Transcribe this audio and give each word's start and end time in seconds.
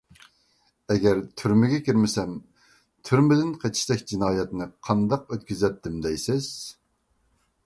ئەگەر 0.93 1.19
تۈرمىگە 1.41 1.77
كىرمىسەم، 1.89 2.33
تۈرمىدىن 3.09 3.53
قېچىشتەك 3.65 4.05
جىنايەتنى 4.15 4.71
قانداق 4.89 5.33
ئۆتكۈزەتتىم 5.37 6.05
دەيسىز. 6.09 6.51